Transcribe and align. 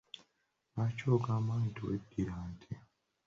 Lwaki 0.71 1.05
ogamba 1.15 1.53
nti 1.67 1.81
weddira 1.87 2.35
nte? 2.51 2.73